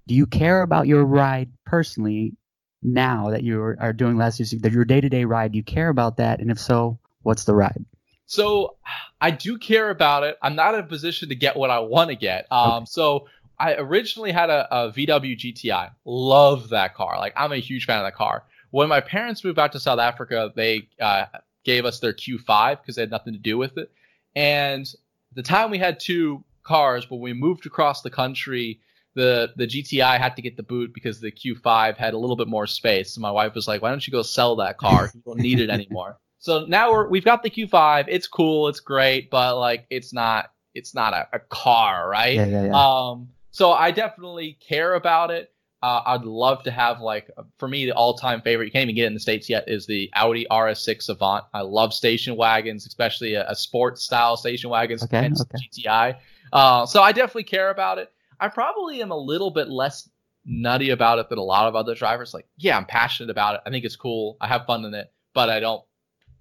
[0.06, 2.36] Do you care about your ride personally
[2.82, 5.52] now that you are doing last year's your day to day ride?
[5.52, 6.40] Do you care about that?
[6.40, 7.84] And if so, what's the ride?
[8.26, 8.76] So
[9.20, 10.38] I do care about it.
[10.42, 12.46] I'm not in a position to get what I want to get.
[12.50, 12.84] Um, okay.
[12.86, 13.26] so
[13.58, 15.90] I originally had a, a VW GTI.
[16.04, 17.18] Love that car.
[17.18, 18.44] Like I'm a huge fan of that car.
[18.70, 21.26] When my parents moved out to South Africa, they uh,
[21.64, 23.90] gave us their Q5 because they had nothing to do with it.
[24.36, 24.86] And
[25.34, 28.80] the time we had two cars, but when we moved across the country,
[29.14, 32.48] the the GTI had to get the boot because the Q5 had a little bit
[32.48, 33.12] more space.
[33.12, 35.10] So my wife was like, "Why don't you go sell that car?
[35.14, 38.04] You don't need it anymore." so now we're we've got the Q5.
[38.06, 42.34] It's cool, it's great, but like it's not it's not a, a car, right?
[42.34, 42.72] Yeah, yeah, yeah.
[42.74, 45.53] Um, so I definitely care about it.
[45.84, 48.64] Uh, I'd love to have like for me the all-time favorite.
[48.64, 49.64] You can't even get it in the states yet.
[49.66, 51.44] Is the Audi RS6 Avant.
[51.52, 55.04] I love station wagons, especially a, a sports style station wagons.
[55.04, 55.58] Okay, okay.
[55.84, 56.16] GTI.
[56.54, 58.10] Uh, so I definitely care about it.
[58.40, 60.08] I probably am a little bit less
[60.46, 62.32] nutty about it than a lot of other drivers.
[62.32, 63.60] Like, yeah, I'm passionate about it.
[63.66, 64.38] I think it's cool.
[64.40, 65.84] I have fun in it, but I don't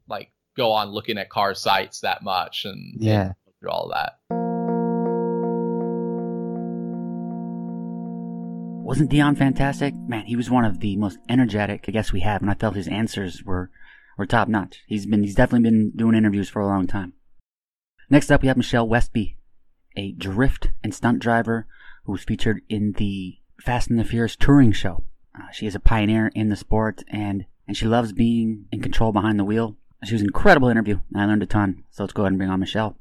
[0.08, 4.52] like go on looking at car sites that much and yeah and through all that.
[8.84, 9.96] Wasn't Dion fantastic?
[9.96, 12.89] Man, he was one of the most energetic guests we have, and I felt his
[12.89, 13.72] answers were,
[14.17, 14.84] were top notch.
[14.88, 17.13] He's been he's definitely been doing interviews for a long time.
[18.10, 19.38] Next up, we have Michelle Westby,
[19.96, 21.65] a drift and stunt driver
[22.04, 25.06] who was featured in the Fast and the Furious touring show.
[25.34, 29.13] Uh, she is a pioneer in the sport, and and she loves being in control
[29.13, 29.78] behind the wheel.
[30.04, 31.86] She was an incredible interview, and I learned a ton.
[31.89, 32.98] So let's go ahead and bring on Michelle.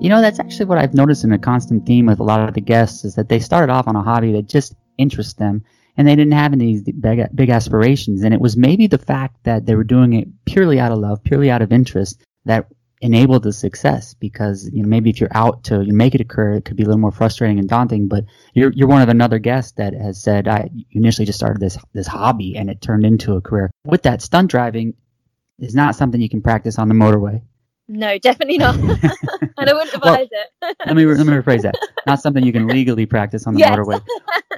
[0.00, 2.54] You know, that's actually what I've noticed in a constant theme with a lot of
[2.54, 5.64] the guests is that they started off on a hobby that just interests them
[5.96, 8.22] and they didn't have any big, big aspirations.
[8.22, 11.24] And it was maybe the fact that they were doing it purely out of love,
[11.24, 12.68] purely out of interest that
[13.00, 16.54] enabled the success because, you know, maybe if you're out to you make it occur,
[16.54, 19.40] it could be a little more frustrating and daunting, but you're, you're one of another
[19.40, 23.34] guests that has said, I initially just started this, this hobby and it turned into
[23.34, 23.72] a career.
[23.84, 24.94] With that, stunt driving
[25.58, 27.42] is not something you can practice on the motorway.
[27.88, 28.74] No, definitely not.
[29.58, 30.76] and I wouldn't advise well, it.
[30.86, 31.74] let me let me rephrase that.
[32.06, 33.70] Not something you can legally practice on the yes.
[33.70, 34.04] motorway.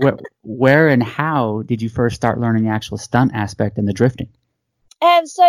[0.00, 3.92] Where, where and how did you first start learning the actual stunt aspect and the
[3.92, 4.28] drifting?
[5.00, 5.44] Um, so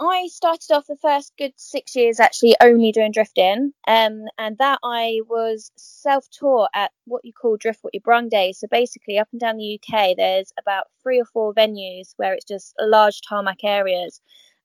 [0.00, 4.80] I started off the first good six years actually only doing drifting, um, and that
[4.82, 8.58] I was self-taught at what you call Drift What You Brung Days.
[8.58, 12.44] So basically, up and down the UK, there's about three or four venues where it's
[12.44, 14.20] just large tarmac areas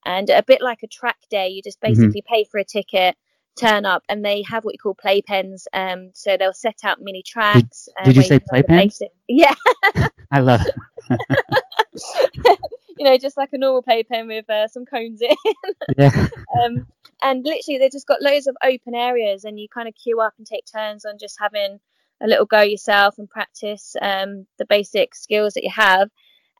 [0.06, 1.94] and a bit like a track day, you just mm-hmm.
[1.94, 2.34] basically mm-hmm.
[2.34, 3.16] pay for a ticket,
[3.58, 5.66] turn up, and they have what you call playpens.
[5.74, 7.86] Um, so they'll set out mini tracks.
[7.86, 9.02] Did, uh, did you say playpens?
[9.28, 9.56] Yeah.
[10.32, 11.20] I love it.
[12.98, 15.36] you know, just like a normal playpen with uh, some cones in.
[15.98, 16.28] yeah.
[16.64, 16.88] Um,
[17.22, 20.34] and literally, they just got loads of open areas, and you kind of queue up
[20.38, 21.80] and take turns on just having
[22.22, 26.10] a little go yourself and practice um, the basic skills that you have.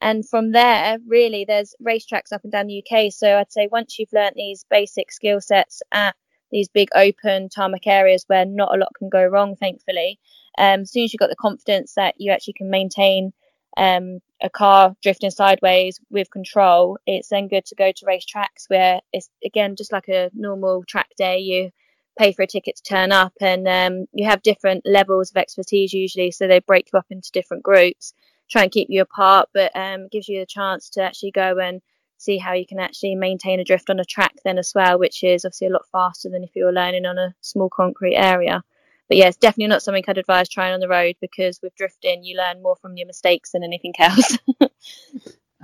[0.02, 3.12] And from there, really, there's racetracks up and down the UK.
[3.12, 6.16] So I'd say once you've learnt these basic skill sets at
[6.52, 10.20] these big open tarmac areas where not a lot can go wrong, thankfully,
[10.58, 13.34] um, as soon as you've got the confidence that you actually can maintain
[13.76, 19.02] um, a car drifting sideways with control, it's then good to go to racetracks where
[19.14, 21.40] it's again just like a normal track day.
[21.40, 21.72] You
[22.18, 25.94] pay for a ticket to turn up, and um, you have different levels of expertise
[25.94, 28.14] usually, so they break you up into different groups
[28.50, 31.82] try and keep you apart, but um, gives you the chance to actually go and
[32.18, 35.24] see how you can actually maintain a drift on a track then as well, which
[35.24, 38.64] is obviously a lot faster than if you were learning on a small concrete area.
[39.08, 42.24] But yeah, it's definitely not something I'd advise trying on the road because with drifting
[42.24, 44.38] you learn more from your mistakes than anything else.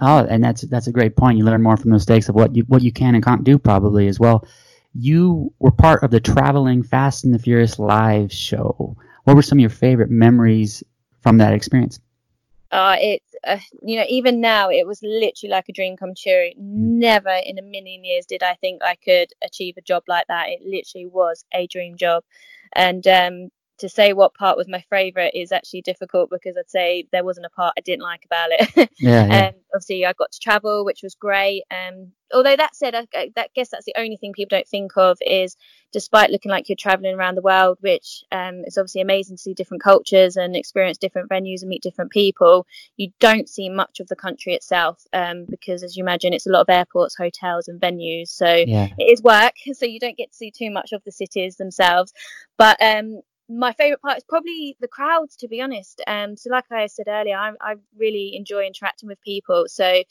[0.02, 1.38] oh, and that's that's a great point.
[1.38, 3.58] You learn more from the mistakes of what you what you can and can't do
[3.58, 4.48] probably as well.
[4.94, 8.96] You were part of the traveling Fast and the Furious live show.
[9.24, 10.84] What were some of your favorite memories
[11.22, 12.00] from that experience?
[12.74, 16.50] Uh, it's uh, you know even now it was literally like a dream come true.
[16.58, 20.50] Never in a million years did i think i could achieve a job like that.
[20.50, 22.24] It literally was a dream job.
[22.76, 27.08] And um, to say what part was my favorite is actually difficult because I'd say
[27.12, 28.90] there wasn't a part I didn't like about it.
[29.00, 29.48] yeah, yeah.
[29.48, 31.64] Um, obviously, I got to travel, which was great.
[31.72, 35.18] Um, although that said, I, I, guess that's the only thing people don't think of
[35.22, 35.56] is
[35.92, 39.54] despite looking like you're traveling around the world, which um, is obviously amazing to see
[39.54, 42.66] different cultures and experience different venues and meet different people,
[42.98, 46.52] you don't see much of the country itself um, because, as you imagine, it's a
[46.52, 48.30] lot of airports, hotels, and venues.
[48.30, 48.90] So yeah.
[48.98, 52.14] it is work, so you don't get to see too much of the cities themselves.
[52.58, 56.02] But um, my favorite part is probably the crowds to be honest.
[56.08, 59.66] Um so like i said earlier I, I really enjoy interacting with people.
[59.68, 60.04] So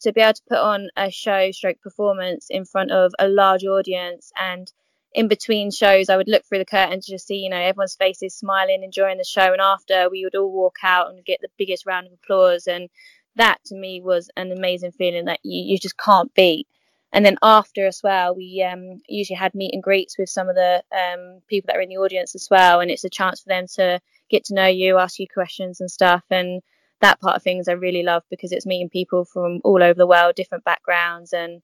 [0.00, 3.64] to be able to put on a show stroke performance in front of a large
[3.64, 4.72] audience and
[5.12, 7.96] in between shows i would look through the curtain to just see you know everyone's
[7.96, 9.52] faces smiling enjoying the show.
[9.52, 12.66] And after we would all walk out and get the biggest round of applause.
[12.66, 12.88] And
[13.36, 16.66] that to me was an amazing feeling that you, you just can't beat
[17.12, 20.54] and then after as well, we um, usually had meet and greets with some of
[20.54, 23.48] the um, people that are in the audience as well, and it's a chance for
[23.48, 26.22] them to get to know you, ask you questions and stuff.
[26.30, 26.62] And
[27.00, 30.06] that part of things I really love because it's meeting people from all over the
[30.06, 31.62] world, different backgrounds, and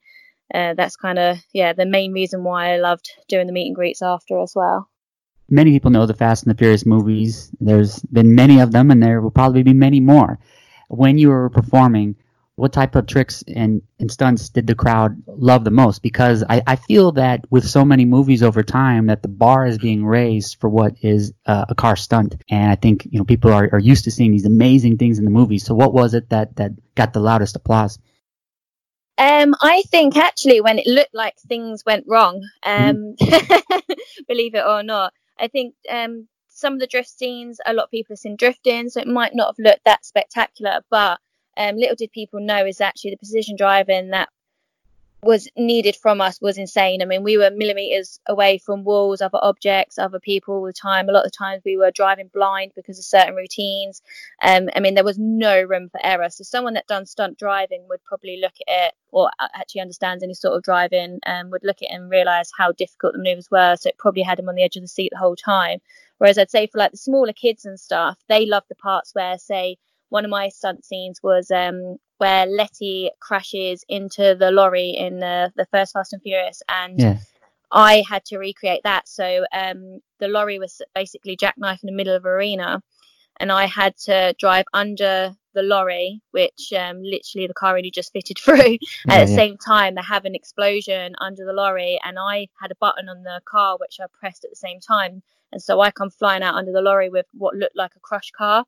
[0.55, 3.77] uh, that's kind of yeah the main reason why I loved doing the meet and
[3.77, 4.89] greets after as well.
[5.51, 7.51] Many people know the Fast and the Furious movies.
[7.61, 10.39] There's been many of them, and there will probably be many more.
[10.89, 12.17] When you were performing,
[12.57, 16.03] what type of tricks and, and stunts did the crowd love the most?
[16.03, 19.79] Because I, I feel that with so many movies over time that the bar is
[19.79, 22.37] being raised for what is uh, a car stunt.
[22.49, 25.25] And I think, you know, people are, are used to seeing these amazing things in
[25.25, 25.64] the movies.
[25.64, 27.99] So what was it that, that got the loudest applause?
[29.19, 33.93] Um, I think actually when it looked like things went wrong, um, mm-hmm.
[34.29, 37.90] believe it or not, I think um, some of the drift scenes, a lot of
[37.90, 40.81] people have seen drifting, so it might not have looked that spectacular.
[40.90, 41.19] But
[41.57, 44.29] um, little did people know is actually the precision driving that
[45.25, 47.03] was needed from us was insane.
[47.03, 51.09] I mean, we were millimeters away from walls, other objects, other people all the time.
[51.09, 54.03] A lot of times we were driving blind because of certain routines.
[54.43, 56.29] Um, I mean, there was no room for error.
[56.31, 60.35] So someone that done stunt driving would probably look at it or actually understands any
[60.35, 63.77] sort of driving um, would look at it and realize how difficult the maneuvers were.
[63.77, 65.81] So it probably had them on the edge of the seat the whole time.
[66.19, 69.38] Whereas I'd say for like the smaller kids and stuff, they love the parts where,
[69.38, 75.19] say, one of my stunt scenes was um, where Letty crashes into the lorry in
[75.19, 77.19] the, the first Fast and Furious, and Yeah.
[77.73, 79.09] I had to recreate that.
[79.09, 82.83] So um, the lorry was basically jackknife in the middle of arena,
[83.40, 88.12] and I had to drive under the lorry, which um, literally the car only just
[88.12, 88.79] fitted through.
[89.07, 89.37] Yeah, At the yeah.
[89.37, 93.23] same time, they have an explosion under the lorry, and I had a button on
[93.23, 96.55] the car which I pressed at the same time, and so I come flying out
[96.55, 98.64] under the lorry with what looked like a crushed car.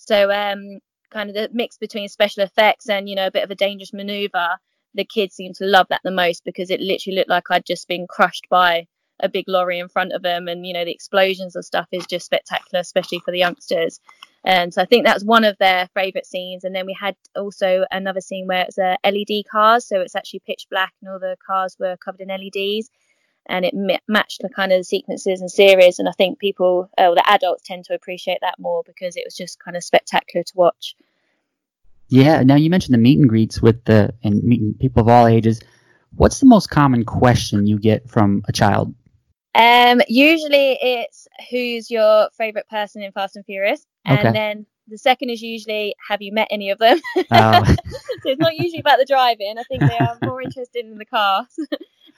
[0.00, 3.50] So um, kind of the mix between special effects and you know a bit of
[3.50, 4.56] a dangerous maneuver.
[4.94, 7.86] The kids seem to love that the most because it literally looked like I'd just
[7.86, 8.86] been crushed by
[9.22, 12.06] a big lorry in front of them, and you know the explosions and stuff is
[12.06, 14.00] just spectacular, especially for the youngsters.
[14.42, 16.64] And so I think that's one of their favourite scenes.
[16.64, 20.40] And then we had also another scene where it's uh, LED cars, so it's actually
[20.46, 22.88] pitch black and all the cars were covered in LEDs,
[23.46, 25.98] and it ma- matched the kind of the sequences and series.
[25.98, 29.36] And I think people, uh, the adults, tend to appreciate that more because it was
[29.36, 30.96] just kind of spectacular to watch.
[32.08, 32.42] Yeah.
[32.42, 35.60] Now you mentioned the meet and greets with the and meeting people of all ages.
[36.16, 38.94] What's the most common question you get from a child?
[39.54, 44.32] Um, usually it's who's your favorite person in Fast and Furious, and Okay.
[44.32, 47.00] then the second is usually have you met any of them.
[47.30, 47.74] Uh, so
[48.24, 49.54] it's not usually about the driving.
[49.58, 51.46] I think they are more interested in the cars.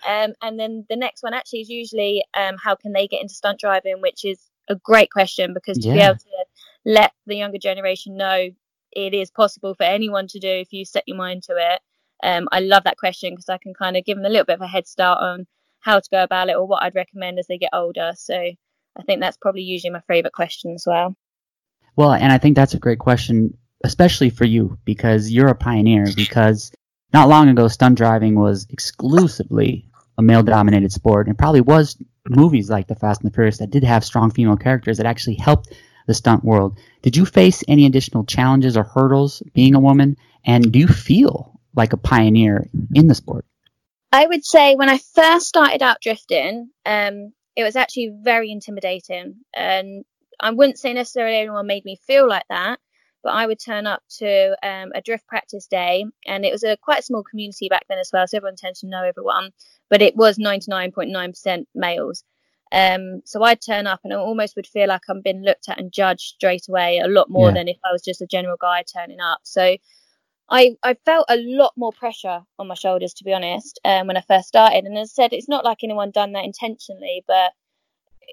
[0.07, 3.35] um, and then the next one actually is usually um, how can they get into
[3.35, 6.45] stunt driving, which is a great question because to be able to
[6.85, 8.49] let the younger generation know
[8.93, 11.81] it is possible for anyone to do if you set your mind to it.
[12.23, 14.57] Um, I love that question because I can kind of give them a little bit
[14.57, 15.47] of a head start on
[15.81, 18.13] how to go about it or what I'd recommend as they get older.
[18.17, 21.17] So I think that's probably usually my favourite question as well.
[21.97, 26.07] well, and I think that's a great question, especially for you because you're a pioneer.
[26.15, 26.71] Because
[27.13, 29.89] not long ago, stunt driving was exclusively
[30.23, 31.97] a male-dominated sport, and probably was
[32.29, 35.35] movies like The Fast and the Furious that did have strong female characters that actually
[35.35, 35.73] helped
[36.07, 36.79] the stunt world.
[37.03, 40.17] Did you face any additional challenges or hurdles being a woman?
[40.45, 43.45] And do you feel like a pioneer in the sport?
[44.13, 49.37] I would say when I first started out drifting, um, it was actually very intimidating.
[49.55, 50.05] And
[50.39, 52.79] I wouldn't say necessarily anyone made me feel like that,
[53.23, 56.77] but I would turn up to um, a drift practice day, and it was a
[56.77, 59.51] quite small community back then as well, so everyone tends to know everyone,
[59.91, 62.25] but it was 99.9% males.
[62.73, 65.79] Um, so I'd turn up and I almost would feel like I'm being looked at
[65.79, 67.55] and judged straight away a lot more Yeah.
[67.55, 69.41] than if I was just a general guy turning up.
[69.43, 69.77] So
[70.49, 74.17] I, I felt a lot more pressure on my shoulders, to be honest, um, when
[74.17, 74.85] I first started.
[74.85, 77.53] And as I said, it's not like anyone done that intentionally, but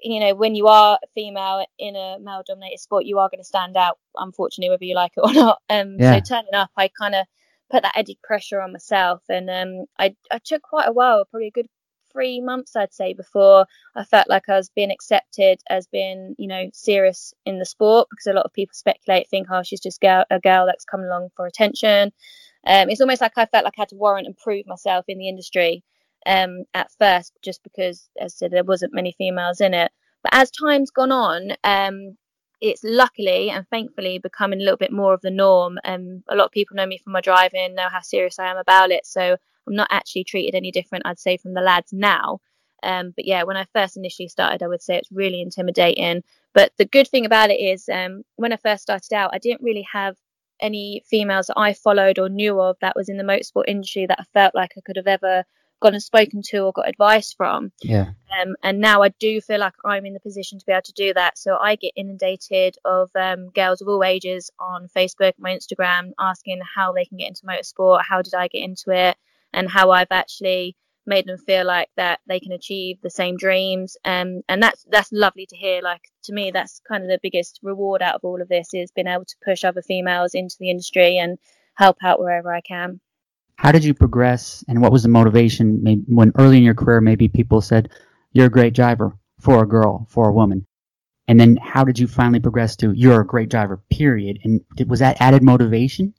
[0.02, 3.40] you know, when you are a female in a male dominated sport, you are going
[3.40, 5.60] to stand out, unfortunately, whether you like it or not.
[5.68, 6.16] Um, Yeah.
[6.16, 7.26] So turning up, I kind of
[7.70, 9.22] put that added pressure on myself.
[9.28, 11.68] And um, I, I took quite a while, probably a good
[12.12, 16.48] three months, I'd say, before I felt like I was being accepted as being, you
[16.48, 20.00] know, serious in the sport because a lot of people speculate, think, oh, she's just
[20.00, 22.12] girl, a girl that's coming along for attention.
[22.66, 25.18] Um, it's almost like I felt like I had to warrant and prove myself in
[25.18, 25.82] the industry
[26.26, 29.90] um, at first, just because, as I said, there wasn't many females in it.
[30.22, 32.16] But as time's gone on, um,
[32.60, 35.78] it's luckily and thankfully becoming a little bit more of the norm.
[35.84, 38.58] Um, a lot of people know me from my driving, know how serious I am
[38.58, 39.06] about it.
[39.06, 42.40] So I'm not actually treated any different, I'd say, from the lads now.
[42.82, 46.22] Um, but yeah, when I first initially started, I would say it's really intimidating.
[46.52, 49.62] But the good thing about it is, um, when I first started out, I didn't
[49.62, 50.16] really have
[50.60, 54.20] any females that I followed or knew of that was in the motorsport industry that
[54.20, 55.44] I felt like I could have ever
[55.80, 57.72] gone and spoken to or got advice from.
[57.82, 58.10] Yeah.
[58.40, 60.92] Um, and now I do feel like I'm in the position to be able to
[60.92, 61.38] do that.
[61.38, 66.60] So I get inundated of um, girls of all ages on Facebook, my Instagram, asking
[66.74, 69.16] how they can get into motorsport, how did I get into it,
[69.52, 70.76] and how I've actually
[71.06, 73.96] made them feel like that they can achieve the same dreams.
[74.04, 75.82] Um, and that's that's lovely to hear.
[75.82, 78.92] Like to me, that's kind of the biggest reward out of all of this is
[78.92, 81.38] being able to push other females into the industry and
[81.74, 83.00] help out wherever I can.
[83.60, 85.84] How did you progress, and what was the motivation?
[86.08, 87.90] When early in your career, maybe people said,
[88.32, 90.66] "You're a great driver for a girl, for a woman,"
[91.28, 93.82] and then how did you finally progress to "You're a great driver"?
[93.90, 94.38] Period.
[94.44, 96.14] And did, was that added motivation?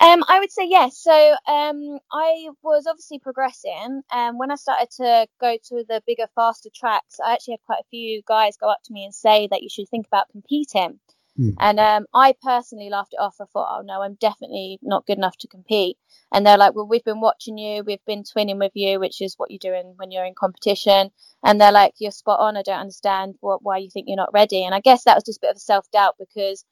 [0.00, 0.96] Um, I would say yes.
[0.96, 4.02] So um, I was obviously progressing.
[4.12, 7.80] Um, when I started to go to the bigger, faster tracks, I actually had quite
[7.80, 11.00] a few guys go up to me and say that you should think about competing.
[11.38, 11.54] Mm.
[11.58, 13.36] And um, I personally laughed it off.
[13.40, 15.96] I thought, oh no, I'm definitely not good enough to compete.
[16.32, 19.34] And they're like, well, we've been watching you, we've been twinning with you, which is
[19.36, 21.10] what you're doing when you're in competition.
[21.44, 22.56] And they're like, you're spot on.
[22.56, 24.64] I don't understand what, why you think you're not ready.
[24.64, 26.64] And I guess that was just a bit of a self doubt because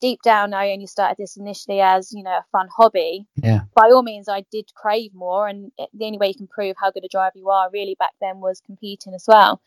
[0.00, 3.26] deep down, I only started this initially as you know a fun hobby.
[3.36, 3.60] Yeah.
[3.74, 6.90] By all means, I did crave more, and the only way you can prove how
[6.90, 9.60] good a driver you are really back then was competing as well.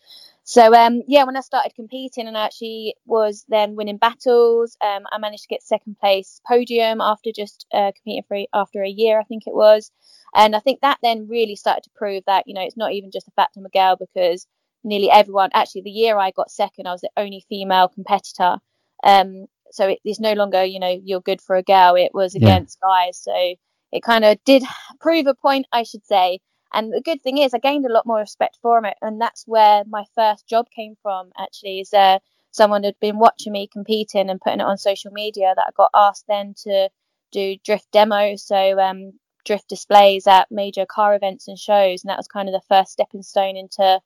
[0.50, 5.04] So um, yeah, when I started competing and I actually was then winning battles, um,
[5.12, 9.20] I managed to get second place podium after just uh, competing for after a year,
[9.20, 9.91] I think it was.
[10.34, 13.12] And I think that then really started to prove that you know it's not even
[13.12, 14.47] just the fact I'm a girl because
[14.84, 18.58] nearly everyone actually the year I got second, I was the only female competitor.
[19.04, 22.34] Um, so it, it's no longer you know you're good for a girl it was
[22.34, 23.06] against yeah.
[23.06, 23.54] guys so
[23.91, 24.64] it kind of did
[25.00, 26.39] prove a point i should say
[26.74, 29.43] and the good thing is i gained a lot more respect for it and that's
[29.47, 32.20] where my first job came from actually is uh,
[32.51, 35.91] someone had been watching me competing and putting it on social media that i got
[35.93, 36.89] asked then to
[37.32, 39.13] do drift demos so um,
[39.45, 42.91] drift displays at major car events and shows and that was kind of the first
[42.91, 43.99] stepping stone into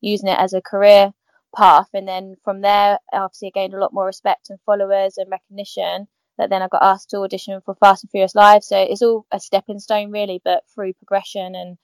[0.00, 1.12] using it as a career
[1.54, 1.88] path.
[1.94, 6.08] And then from there, obviously, I gained a lot more respect and followers and recognition.
[6.36, 8.62] That then I got asked to audition for Fast and Furious Live.
[8.62, 11.78] So it's all a stepping stone, really, but through progression and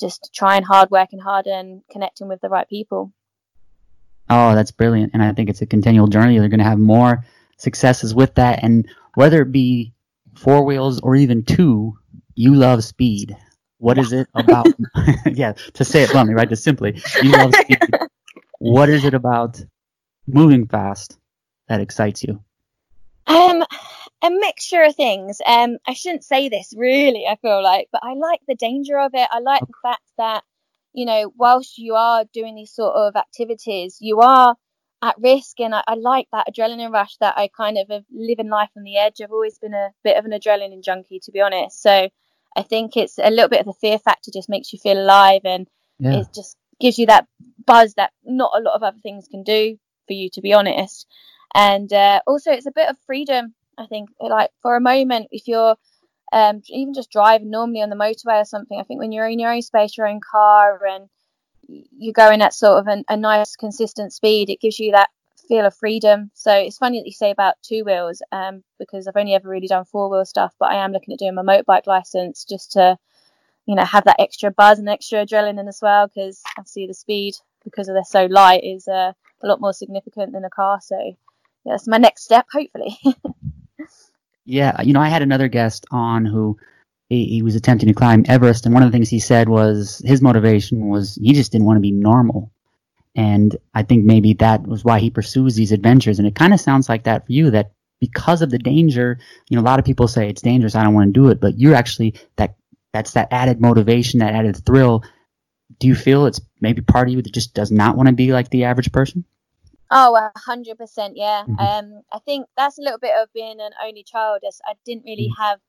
[0.00, 3.12] just trying hard, working hard, and connecting with the right people.
[4.30, 5.12] Oh, that's brilliant.
[5.14, 6.34] And I think it's a continual journey.
[6.34, 7.24] You're going to have more
[7.58, 8.62] successes with that.
[8.62, 9.92] And whether it be
[10.34, 11.98] four wheels or even two,
[12.34, 13.36] you love speed.
[13.78, 14.68] What is it about?
[15.26, 16.48] yeah, to say it bluntly, right?
[16.48, 17.78] Just simply, you love speed.
[18.58, 19.62] what is it about
[20.26, 21.18] moving fast
[21.68, 22.42] that excites you?
[23.26, 23.64] Um,
[24.22, 25.40] a mixture of things.
[25.44, 29.12] Um, I shouldn't say this really, I feel like, but I like the danger of
[29.14, 29.28] it.
[29.30, 30.44] I like the fact that,
[30.92, 34.54] you know, whilst you are doing these sort of activities, you are
[35.02, 35.58] at risk.
[35.58, 38.84] And I, I like that adrenaline rush that I kind of have living life on
[38.84, 39.20] the edge.
[39.20, 41.82] I've always been a bit of an adrenaline junkie, to be honest.
[41.82, 42.08] So
[42.56, 45.40] I think it's a little bit of the fear factor just makes you feel alive
[45.44, 45.66] and
[45.98, 46.20] yeah.
[46.20, 47.26] it just gives you that
[47.64, 51.06] buzz that not a lot of other things can do for you, to be honest.
[51.54, 53.54] And uh, also, it's a bit of freedom.
[53.78, 55.76] I think, like for a moment, if you're
[56.32, 59.38] um, even just driving normally on the motorway or something, I think when you're in
[59.38, 61.08] your own space, your own car, and
[61.68, 65.10] you're going at sort of an, a nice, consistent speed, it gives you that
[65.48, 66.30] feel of freedom.
[66.34, 69.66] So it's funny that you say about two wheels, um, because I've only ever really
[69.68, 72.98] done four wheel stuff, but I am looking at doing my motorbike license just to
[73.66, 77.34] you know have that extra buzz and extra adrenaline as well because obviously the speed
[77.64, 79.12] because they're so light is uh,
[79.42, 80.98] a lot more significant than a car so
[81.64, 82.98] yeah, that's my next step hopefully
[84.44, 86.56] yeah uh, you know i had another guest on who
[87.08, 90.00] he, he, was attempting to climb everest and one of the things he said was
[90.04, 92.50] his motivation was he just didn't want to be normal
[93.14, 96.60] and i think maybe that was why he pursues these adventures and it kind of
[96.60, 99.18] sounds like that for you that because of the danger
[99.48, 101.40] you know a lot of people say it's dangerous i don't want to do it
[101.40, 102.56] but you're actually that
[102.92, 105.02] that's that added motivation, that added thrill.
[105.78, 108.32] Do you feel it's maybe part of you that just does not want to be
[108.32, 109.24] like the average person?
[109.94, 111.44] Oh, a hundred percent, yeah.
[111.46, 111.58] Mm-hmm.
[111.58, 114.40] Um, I think that's a little bit of being an only child.
[114.46, 115.42] As I didn't really mm-hmm.
[115.42, 115.60] have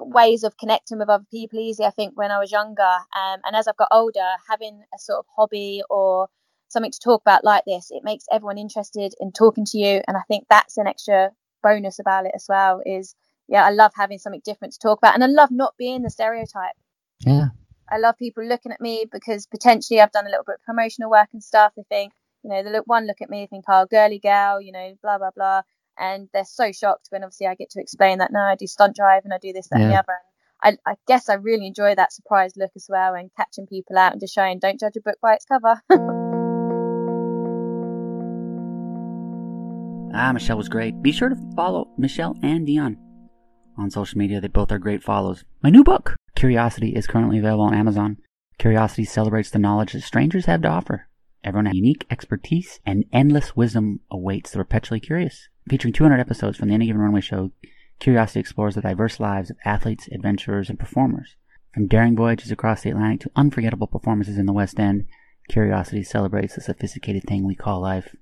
[0.00, 1.84] ways of connecting with other people easy.
[1.84, 5.18] I think when I was younger, um, and as I've got older, having a sort
[5.18, 6.28] of hobby or
[6.68, 10.16] something to talk about like this, it makes everyone interested in talking to you, and
[10.16, 11.30] I think that's an extra
[11.62, 12.80] bonus about it as well.
[12.86, 13.14] Is
[13.46, 16.10] yeah, I love having something different to talk about, and I love not being the
[16.10, 16.72] stereotype.
[17.20, 17.48] Yeah.
[17.90, 21.10] I love people looking at me because potentially I've done a little bit of promotional
[21.10, 21.72] work and stuff.
[21.76, 22.12] They think,
[22.44, 25.18] you know, the look one look at me, think, oh, girly gal, you know, blah
[25.18, 25.62] blah blah,
[25.98, 28.94] and they're so shocked when obviously I get to explain that no, I do stunt
[28.94, 29.84] drive and I do this, that, yeah.
[29.84, 30.18] and the other.
[30.62, 33.96] And I, I guess I really enjoy that surprise look as well, and catching people
[33.98, 35.80] out and just showing, don't judge a book by its cover.
[40.14, 41.00] ah, Michelle was great.
[41.02, 42.98] Be sure to follow Michelle and Dion
[43.78, 44.40] on social media.
[44.40, 45.44] They both are great follows.
[45.62, 48.18] My new book, Curiosity, is currently available on Amazon.
[48.58, 51.08] Curiosity celebrates the knowledge that strangers have to offer.
[51.44, 55.48] Everyone has unique expertise and endless wisdom awaits the perpetually curious.
[55.68, 57.50] Featuring 200 episodes from the Any Given Runway show,
[58.00, 61.36] Curiosity explores the diverse lives of athletes, adventurers, and performers.
[61.72, 65.06] From daring voyages across the Atlantic to unforgettable performances in the West End,
[65.48, 68.16] Curiosity celebrates the sophisticated thing we call life.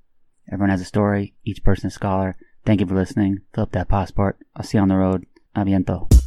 [0.53, 2.37] Everyone has a story, each person a scholar.
[2.66, 3.41] Thank you for listening.
[3.55, 4.39] Fill up that passport.
[4.57, 5.27] I'll see you on the road.
[5.57, 6.22] Aviento.